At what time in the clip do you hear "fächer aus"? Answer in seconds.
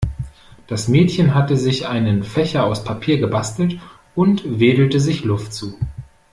2.23-2.83